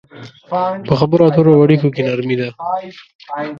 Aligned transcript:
په 0.87 0.93
خبرو 0.99 1.23
اترو 1.27 1.51
او 1.55 1.63
اړيکو 1.65 1.87
کې 1.95 2.01
نرمي 2.07 2.35
ده. 2.39 2.49